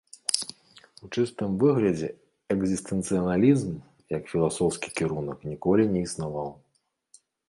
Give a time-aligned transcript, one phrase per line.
[1.07, 2.07] У чыстым выглядзе
[2.55, 3.75] экзістэнцыялізм
[4.17, 6.49] як філасофскі кірунак ніколі не існаваў.